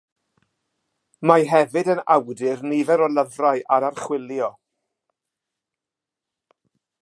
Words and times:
Mae 1.31 1.43
hefyd 1.51 1.91
yn 1.93 2.01
awdur 2.15 2.63
nifer 2.71 3.03
o 3.09 3.09
lyfrau 3.17 3.61
ar 3.77 3.87
archwilio. 3.91 4.49